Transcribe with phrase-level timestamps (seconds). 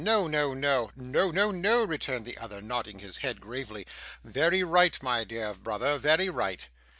[0.03, 0.55] 'No, no,
[0.95, 3.85] no,' returned the other, nodding his head gravely.
[4.23, 6.67] 'Very right, my dear brother, very right.